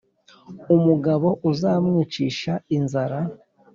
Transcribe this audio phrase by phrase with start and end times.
[0.75, 3.19] umugabo uzamwicisha inzara.